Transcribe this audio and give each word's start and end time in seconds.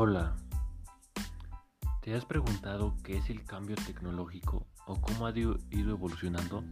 Hola, 0.00 0.36
¿te 2.02 2.14
has 2.14 2.24
preguntado 2.24 2.94
qué 3.02 3.16
es 3.16 3.30
el 3.30 3.44
cambio 3.44 3.74
tecnológico 3.74 4.64
o 4.86 4.94
cómo 5.00 5.26
ha 5.26 5.36
ido 5.36 5.58
evolucionando? 5.72 6.62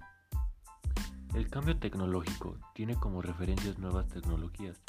El 1.35 1.51
cambio 1.51 1.77
tecnológico 1.77 2.57
tiene 2.73 2.95
como 2.95 3.23
referencias 3.23 3.81
nuevas 3.81 4.07
tecnologías, 4.07 4.81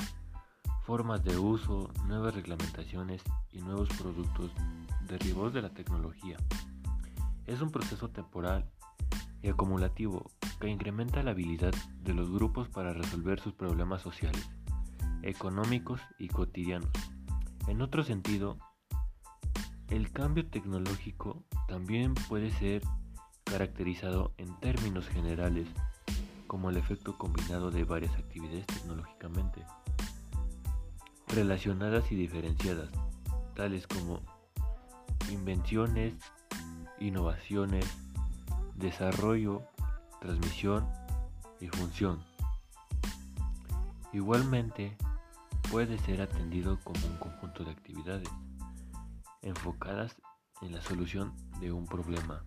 formas 0.84 1.24
de 1.24 1.36
uso, 1.36 1.90
nuevas 2.06 2.36
reglamentaciones 2.36 3.24
y 3.52 3.58
nuevos 3.62 3.90
productos 4.00 4.52
derivados 5.08 5.56
de 5.56 5.64
la 5.64 5.74
tecnología. 5.74 6.38
Es 7.48 7.60
un 7.62 7.72
proceso 7.72 8.10
temporal 8.10 8.70
y 9.42 9.50
acumulativo 9.50 10.30
que 10.60 10.70
incrementa 10.70 11.24
la 11.24 11.32
habilidad 11.32 11.74
de 12.04 12.14
los 12.14 12.30
grupos 12.30 12.70
para 12.70 12.94
resolver 12.94 13.40
sus 13.40 13.56
problemas 13.56 14.04
sociales, 14.04 14.48
económicos 15.24 16.02
y 16.20 16.28
cotidianos. 16.28 16.92
En 17.68 17.82
otro 17.82 18.04
sentido, 18.04 18.58
el 19.90 20.12
cambio 20.12 20.50
tecnológico 20.50 21.44
también 21.68 22.14
puede 22.14 22.52
ser 22.52 22.82
caracterizado 23.44 24.34
en 24.38 24.58
términos 24.60 25.08
generales 25.08 25.68
como 26.48 26.70
el 26.70 26.78
efecto 26.78 27.18
combinado 27.18 27.72
de 27.72 27.84
varias 27.84 28.16
actividades 28.16 28.66
tecnológicamente 28.68 29.66
relacionadas 31.28 32.10
y 32.12 32.16
diferenciadas, 32.16 32.90
tales 33.54 33.86
como 33.86 34.22
invenciones, 35.30 36.14
innovaciones, 37.00 37.86
desarrollo, 38.76 39.64
transmisión 40.22 40.88
y 41.60 41.68
función. 41.68 42.24
Igualmente, 44.14 44.98
puede 45.72 45.98
ser 46.00 46.22
atendido 46.22 46.80
como 46.84 47.06
un 47.06 47.18
conjunto 47.18 47.64
de 47.64 47.72
actividades 47.72 48.30
enfocadas 49.42 50.16
en 50.62 50.72
la 50.72 50.82
solución 50.82 51.34
de 51.60 51.72
un 51.72 51.86
problema. 51.86 52.44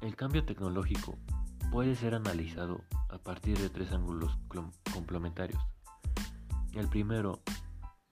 El 0.00 0.16
cambio 0.16 0.44
tecnológico 0.44 1.18
puede 1.70 1.96
ser 1.96 2.14
analizado 2.14 2.84
a 3.08 3.18
partir 3.18 3.58
de 3.58 3.68
tres 3.68 3.92
ángulos 3.92 4.38
complementarios. 4.92 5.60
El 6.72 6.88
primero, 6.88 7.40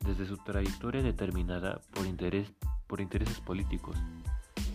desde 0.00 0.26
su 0.26 0.36
trayectoria 0.38 1.02
determinada 1.02 1.80
por, 1.92 2.06
por 2.86 3.00
intereses 3.00 3.40
políticos, 3.40 3.96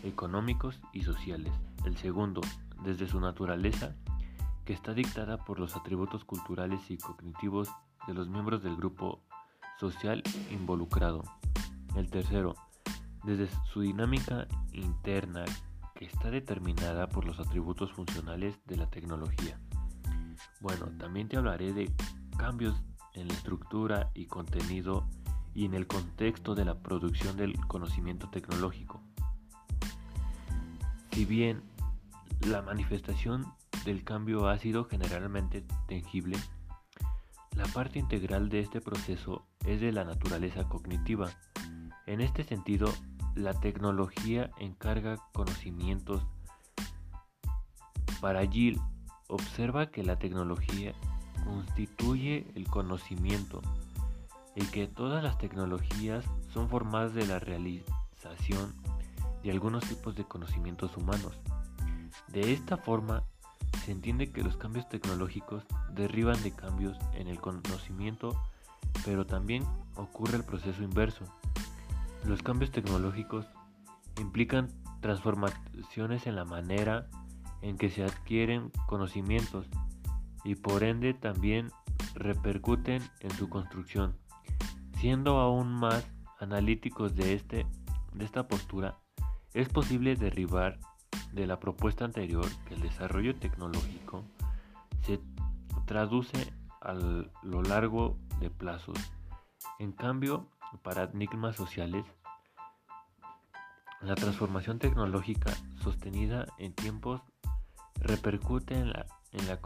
económicos 0.03 0.79
y 0.93 1.03
sociales. 1.03 1.53
El 1.85 1.97
segundo, 1.97 2.41
desde 2.83 3.07
su 3.07 3.19
naturaleza 3.19 3.95
que 4.67 4.73
está 4.73 4.93
dictada 4.93 5.37
por 5.37 5.61
los 5.61 5.77
atributos 5.77 6.25
culturales 6.25 6.91
y 6.91 6.97
cognitivos 6.97 7.69
de 8.05 8.13
los 8.13 8.27
miembros 8.27 8.61
del 8.61 8.75
grupo 8.75 9.21
social 9.79 10.21
involucrado. 10.51 11.23
El 11.95 12.09
tercero, 12.09 12.53
desde 13.23 13.47
su 13.71 13.79
dinámica 13.79 14.45
interna 14.73 15.45
que 15.95 16.03
está 16.03 16.29
determinada 16.31 17.07
por 17.07 17.23
los 17.23 17.39
atributos 17.39 17.93
funcionales 17.93 18.59
de 18.65 18.75
la 18.75 18.89
tecnología. 18.89 19.57
Bueno, 20.59 20.87
también 20.97 21.29
te 21.29 21.37
hablaré 21.37 21.71
de 21.71 21.89
cambios 22.37 22.75
en 23.13 23.29
la 23.29 23.35
estructura 23.35 24.11
y 24.15 24.25
contenido 24.25 25.07
y 25.55 25.63
en 25.63 25.75
el 25.75 25.87
contexto 25.87 26.55
de 26.55 26.65
la 26.65 26.77
producción 26.77 27.37
del 27.37 27.57
conocimiento 27.67 28.29
tecnológico. 28.29 29.01
Si 31.13 31.23
bien 31.23 31.63
la 32.45 32.61
manifestación 32.61 33.45
del 33.85 34.03
cambio 34.03 34.47
ha 34.47 34.57
sido 34.57 34.85
generalmente 34.85 35.63
tangible, 35.87 36.37
la 37.55 37.65
parte 37.65 37.99
integral 37.99 38.49
de 38.49 38.59
este 38.59 38.81
proceso 38.81 39.45
es 39.65 39.81
de 39.81 39.91
la 39.91 40.03
naturaleza 40.03 40.67
cognitiva. 40.69 41.29
En 42.05 42.21
este 42.21 42.43
sentido, 42.43 42.93
la 43.35 43.53
tecnología 43.59 44.51
encarga 44.59 45.17
conocimientos. 45.33 46.25
Para 48.21 48.45
Gill, 48.45 48.79
observa 49.27 49.91
que 49.91 50.03
la 50.03 50.17
tecnología 50.19 50.93
constituye 51.45 52.45
el 52.55 52.67
conocimiento 52.67 53.61
y 54.55 54.65
que 54.65 54.87
todas 54.87 55.23
las 55.23 55.37
tecnologías 55.37 56.25
son 56.53 56.69
formadas 56.69 57.13
de 57.13 57.25
la 57.27 57.39
realización 57.39 58.75
de 59.43 59.51
algunos 59.51 59.83
tipos 59.85 60.15
de 60.15 60.25
conocimientos 60.25 60.95
humanos. 60.97 61.39
De 62.27 62.53
esta 62.53 62.77
forma, 62.77 63.23
se 63.87 63.93
entiende 63.93 64.33
que 64.33 64.43
los 64.43 64.57
cambios 64.57 64.89
tecnológicos 64.89 65.63
derivan 65.93 66.43
de 66.43 66.51
cambios 66.51 66.97
en 67.13 67.29
el 67.29 67.39
conocimiento, 67.39 68.37
pero 69.05 69.25
también 69.25 69.63
ocurre 69.95 70.35
el 70.35 70.43
proceso 70.43 70.83
inverso. 70.83 71.23
Los 72.25 72.43
cambios 72.43 72.71
tecnológicos 72.71 73.45
implican 74.19 74.67
transformaciones 74.99 76.27
en 76.27 76.35
la 76.35 76.43
manera 76.43 77.07
en 77.61 77.77
que 77.77 77.89
se 77.89 78.03
adquieren 78.03 78.73
conocimientos 78.87 79.69
y 80.43 80.55
por 80.55 80.83
ende 80.83 81.13
también 81.13 81.71
repercuten 82.13 83.01
en 83.21 83.31
su 83.31 83.47
construcción. 83.47 84.17
Siendo 84.97 85.39
aún 85.39 85.71
más 85.71 86.11
analíticos 86.41 87.15
de, 87.15 87.35
este, 87.35 87.65
de 88.11 88.25
esta 88.25 88.49
postura, 88.49 88.97
es 89.53 89.69
posible 89.69 90.17
derribar 90.17 90.77
de 91.37 91.47
la 91.47 91.59
propuesta 91.59 92.03
anterior 92.03 92.45
que 92.67 92.73
el 92.73 92.81
desarrollo 92.81 93.35
tecnológico 93.35 94.23
se 95.03 95.21
traduce 95.85 96.51
a 96.81 96.93
lo 96.93 97.61
largo 97.61 98.17
de 98.39 98.49
plazos. 98.49 98.97
En 99.77 99.91
cambio, 99.91 100.49
paradigmas 100.81 101.55
sociales, 101.55 102.05
la 104.01 104.15
transformación 104.15 104.79
tecnológica 104.79 105.53
sostenida 105.83 106.47
en 106.57 106.73
tiempos 106.73 107.21
repercute 107.95 108.73
en 108.73 108.89
la, 108.89 109.05
en 109.31 109.47
la 109.47 109.59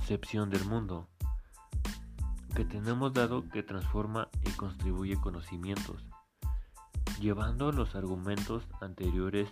concepción 0.00 0.48
del 0.48 0.64
mundo 0.64 1.08
que 2.54 2.64
tenemos 2.64 3.12
dado 3.12 3.46
que 3.48 3.62
transforma 3.62 4.28
y 4.46 4.50
contribuye 4.52 5.16
conocimientos. 5.16 6.02
Llevando 7.20 7.72
los 7.72 7.94
argumentos 7.94 8.64
anteriores 8.80 9.50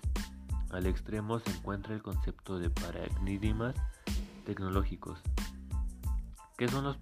al 0.70 0.86
extremo 0.86 1.38
se 1.38 1.50
encuentra 1.50 1.94
el 1.94 2.02
concepto 2.02 2.58
de 2.58 2.70
paradigmas 2.70 3.74
tecnológicos. 4.44 5.20
¿Qué 6.56 6.68
son 6.68 6.84
los 6.84 6.96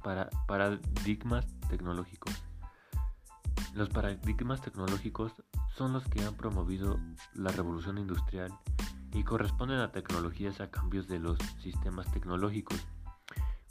paradigmas 0.47 1.47
tecnológicos? 1.69 2.35
Los 3.75 3.89
paradigmas 3.91 4.61
tecnológicos 4.61 5.33
son 5.77 5.93
los 5.93 6.05
que 6.09 6.23
han 6.23 6.35
promovido 6.35 6.99
la 7.35 7.51
revolución 7.53 7.99
industrial 7.99 8.53
y 9.13 9.25
corresponden 9.25 9.81
a 9.81 9.93
tecnologías 9.93 10.61
a 10.61 10.71
cambios 10.71 11.09
de 11.09 11.19
los 11.19 11.39
sistemas 11.61 12.11
tecnológicos, 12.13 12.87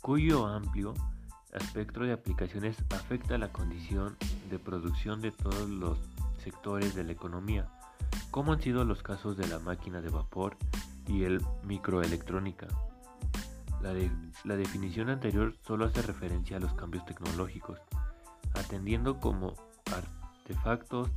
cuyo 0.02 0.48
amplio 0.48 0.94
espectro 1.54 2.06
de 2.06 2.14
aplicaciones 2.14 2.78
afecta 2.92 3.38
la 3.38 3.52
condición 3.52 4.16
de 4.50 4.60
producción 4.60 5.22
de 5.22 5.32
todos 5.32 5.70
los 5.70 5.98
sectores 6.44 6.96
de 6.96 7.04
la 7.04 7.12
economía, 7.12 7.70
como 8.32 8.54
han 8.54 8.62
sido 8.62 8.84
los 8.86 9.04
casos 9.04 9.38
de 9.38 9.48
la 9.48 9.60
máquina 9.60 10.02
de 10.02 10.10
vapor 10.10 10.58
y 11.08 11.24
el 11.24 11.42
microelectrónica. 11.64 12.68
La, 13.82 14.56
definición 14.56 15.10
anterior 15.10 15.56
solo 15.66 15.86
hace 15.86 16.02
referencia 16.02 16.58
a 16.58 16.60
los 16.60 16.74
cambios 16.74 17.06
tecnológicos, 17.06 17.80
atendiendo 18.56 19.20
como 19.20 19.54
artefactos 19.96 21.10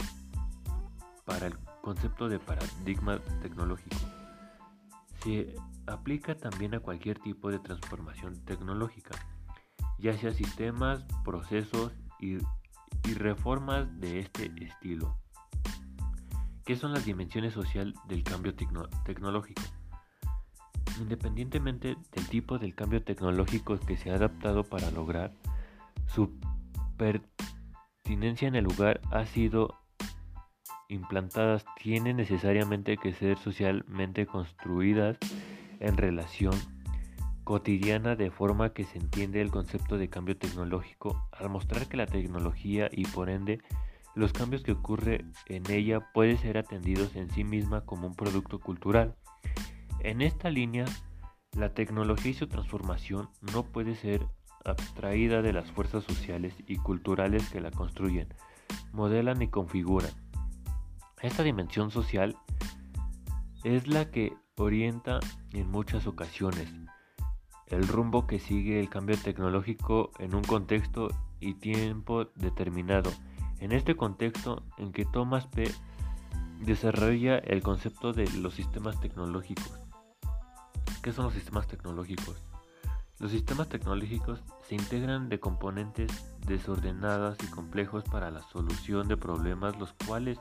para 1.25 1.49
el 1.49 1.59
concepto 1.83 2.29
de 2.29 2.39
paradigma 2.39 3.19
tecnológico. 3.43 3.97
Se 5.23 5.55
aplica 5.87 6.35
también 6.37 6.75
a 6.75 6.81
cualquier 6.81 7.19
tipo 7.19 7.51
de 7.51 7.59
transformación 7.59 8.45
tecnológica, 8.45 9.19
ya 9.99 10.17
sea 10.17 10.33
sistemas, 10.33 11.05
procesos 11.25 11.93
y 12.21 12.39
reformas 13.15 14.01
de 14.01 14.21
este 14.21 14.53
estilo. 14.65 15.19
¿Qué 16.65 16.77
son 16.77 16.93
las 16.93 17.05
dimensiones 17.05 17.55
sociales 17.55 17.95
del 18.07 18.23
cambio 18.23 18.55
tecnológico? 18.55 19.63
Independientemente 21.01 21.97
del 22.13 22.29
tipo 22.29 22.59
del 22.59 22.75
cambio 22.75 23.03
tecnológico 23.03 23.79
que 23.79 23.97
se 23.97 24.11
ha 24.11 24.17
adaptado 24.17 24.65
para 24.65 24.91
lograr, 24.91 25.33
su 26.07 26.39
pertinencia 26.97 28.49
en 28.49 28.57
el 28.57 28.65
lugar 28.65 29.01
ha 29.11 29.25
sido 29.27 29.81
implantadas 30.89 31.65
tienen 31.81 32.17
necesariamente 32.17 32.97
que 32.97 33.13
ser 33.13 33.39
socialmente 33.39 34.27
construidas 34.27 35.17
en 35.79 35.97
relación 35.97 36.53
cotidiana 37.45 38.17
de 38.17 38.31
forma 38.31 38.73
que 38.73 38.85
se 38.85 38.99
entiende 38.99 39.41
el 39.41 39.51
concepto 39.51 39.97
de 39.97 40.09
cambio 40.09 40.37
tecnológico 40.37 41.29
al 41.33 41.49
mostrar 41.49 41.89
que 41.89 41.97
la 41.97 42.07
tecnología 42.07 42.89
y 42.93 43.05
por 43.07 43.31
ende 43.31 43.61
los 44.15 44.33
cambios 44.33 44.63
que 44.63 44.73
ocurre 44.73 45.25
en 45.47 45.71
ella 45.71 46.01
pueden 46.13 46.39
ser 46.39 46.59
atendidos 46.59 47.15
en 47.17 47.31
sí 47.31 47.45
misma 47.45 47.85
como 47.85 48.07
un 48.07 48.15
producto 48.15 48.59
cultural. 48.59 49.17
En 50.01 50.23
esta 50.23 50.51
línea, 50.51 50.85
la 51.53 51.75
tecnología 51.75 52.31
y 52.31 52.35
su 52.35 52.47
transformación 52.47 53.29
no 53.53 53.65
puede 53.65 53.95
ser 53.95 54.27
abstraída 54.65 55.43
de 55.43 55.53
las 55.53 55.71
fuerzas 55.73 56.05
sociales 56.05 56.55
y 56.67 56.77
culturales 56.77 57.49
que 57.51 57.61
la 57.61 57.71
construyen, 57.71 58.29
modelan 58.93 59.43
y 59.43 59.49
configuran. 59.49 60.11
Esta 61.23 61.43
dimensión 61.43 61.91
social 61.91 62.37
es 63.65 63.87
la 63.89 64.11
que 64.11 64.33
orienta 64.57 65.21
en 65.53 65.71
muchas 65.71 66.07
ocasiones 66.07 66.73
el 67.71 67.87
rumbo 67.87 68.27
que 68.27 68.39
sigue 68.39 68.81
el 68.81 68.89
cambio 68.89 69.17
tecnológico 69.17 70.11
en 70.19 70.35
un 70.35 70.43
contexto 70.43 71.09
y 71.39 71.55
tiempo 71.55 72.27
determinado. 72.35 73.11
En 73.61 73.73
este 73.73 73.95
contexto 73.95 74.63
en 74.79 74.91
que 74.91 75.05
Thomas 75.05 75.47
P. 75.47 75.71
desarrolla 76.61 77.39
el 77.39 77.63
concepto 77.63 78.13
de 78.13 78.29
los 78.39 78.55
sistemas 78.55 78.99
tecnológicos. 79.01 79.79
¿Qué 81.03 81.13
son 81.13 81.27
los 81.27 81.35
sistemas 81.35 81.67
tecnológicos? 81.67 82.43
Los 83.19 83.33
sistemas 83.33 83.69
tecnológicos 83.69 84.43
se 84.67 84.77
integran 84.77 85.29
de 85.29 85.41
componentes 85.41 86.11
desordenadas 86.47 87.37
y 87.45 87.49
complejos 87.49 88.03
para 88.05 88.31
la 88.31 88.41
solución 88.41 89.09
de 89.09 89.19
problemas 89.19 89.79
los 89.79 89.93
cuales 90.07 90.39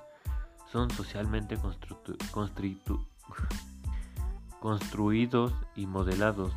son 0.72 0.89
socialmente 0.89 1.57
construidos 4.62 5.54
y 5.75 5.88
modelados. 5.88 6.54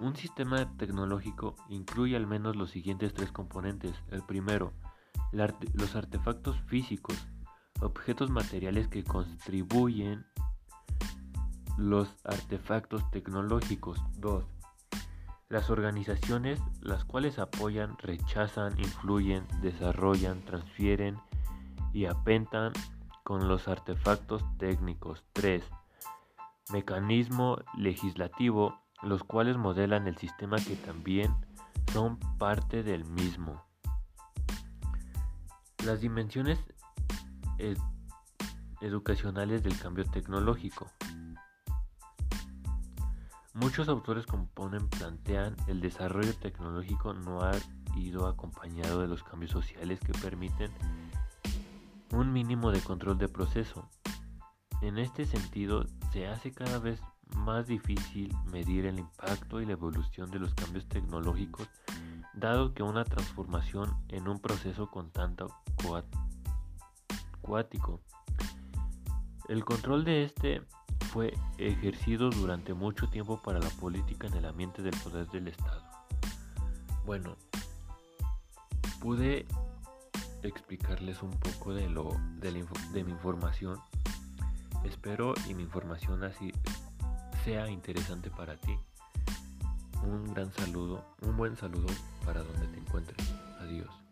Un 0.00 0.16
sistema 0.16 0.66
tecnológico 0.78 1.56
incluye 1.68 2.16
al 2.16 2.26
menos 2.26 2.56
los 2.56 2.70
siguientes 2.70 3.12
tres 3.12 3.32
componentes. 3.32 3.94
El 4.10 4.22
primero, 4.22 4.72
los 5.32 5.96
artefactos 5.96 6.60
físicos, 6.66 7.26
objetos 7.80 8.30
materiales 8.30 8.88
que 8.88 9.04
contribuyen 9.04 10.24
los 11.76 12.08
artefactos 12.24 13.10
tecnológicos. 13.10 14.00
2. 14.18 14.44
Las 15.48 15.70
organizaciones 15.70 16.60
las 16.80 17.04
cuales 17.04 17.38
apoyan, 17.38 17.96
rechazan, 17.98 18.78
influyen, 18.78 19.46
desarrollan, 19.60 20.44
transfieren 20.44 21.18
y 21.92 22.06
apentan 22.06 22.72
con 23.22 23.48
los 23.48 23.68
artefactos 23.68 24.44
técnicos. 24.58 25.24
3. 25.32 25.64
Mecanismo 26.72 27.58
legislativo, 27.76 28.80
los 29.02 29.22
cuales 29.22 29.56
modelan 29.56 30.06
el 30.06 30.16
sistema 30.16 30.56
que 30.56 30.76
también 30.76 31.34
son 31.92 32.18
parte 32.38 32.82
del 32.82 33.04
mismo. 33.04 33.62
Las 35.84 36.00
dimensiones 36.00 36.58
educacionales 38.80 39.62
del 39.62 39.78
cambio 39.78 40.04
tecnológico. 40.04 40.90
Muchos 43.52 43.88
autores 43.88 44.26
componen 44.26 44.88
plantean 44.88 45.56
el 45.68 45.80
desarrollo 45.80 46.34
tecnológico 46.34 47.12
no 47.12 47.42
ha 47.42 47.52
ido 47.96 48.26
acompañado 48.26 49.00
de 49.00 49.08
los 49.08 49.22
cambios 49.22 49.52
sociales 49.52 50.00
que 50.00 50.12
permiten 50.12 50.70
un 52.12 52.32
mínimo 52.32 52.72
de 52.72 52.80
control 52.80 53.18
de 53.18 53.28
proceso. 53.28 53.88
En 54.80 54.98
este 54.98 55.26
sentido, 55.26 55.86
se 56.12 56.26
hace 56.26 56.52
cada 56.52 56.78
vez 56.78 57.00
más 57.36 57.66
difícil 57.66 58.34
medir 58.50 58.86
el 58.86 58.98
impacto 58.98 59.60
y 59.60 59.66
la 59.66 59.72
evolución 59.72 60.30
de 60.30 60.38
los 60.38 60.54
cambios 60.54 60.86
tecnológicos, 60.88 61.68
dado 62.36 62.74
que 62.74 62.82
una 62.82 63.04
transformación 63.04 63.94
en 64.08 64.28
un 64.28 64.40
proceso 64.40 64.90
con 64.90 65.10
tanto 65.10 65.54
cuático. 67.42 68.00
El 69.48 69.64
control 69.64 70.04
de 70.04 70.24
este 70.24 70.62
fue 71.12 71.34
ejercido 71.58 72.30
durante 72.30 72.74
mucho 72.74 73.08
tiempo 73.08 73.40
para 73.42 73.60
la 73.60 73.68
política 73.70 74.26
en 74.26 74.34
el 74.34 74.46
ambiente 74.46 74.82
del 74.82 74.96
poder 74.96 75.28
del 75.28 75.48
Estado. 75.48 75.82
Bueno, 77.04 77.36
pude 79.00 79.46
explicarles 80.42 81.22
un 81.22 81.30
poco 81.30 81.74
de 81.74 81.88
lo 81.88 82.16
de, 82.38 82.66
de 82.92 83.04
mi 83.04 83.12
información. 83.12 83.78
Espero 84.84 85.34
y 85.48 85.54
mi 85.54 85.62
información 85.62 86.24
así 86.24 86.52
sea 87.44 87.68
interesante 87.68 88.30
para 88.30 88.56
ti. 88.56 88.76
Un 90.06 90.34
gran 90.34 90.52
saludo, 90.52 91.02
un 91.22 91.36
buen 91.36 91.56
saludo 91.56 91.86
para 92.24 92.42
donde 92.42 92.66
te 92.68 92.78
encuentres. 92.78 93.34
Adiós. 93.60 94.03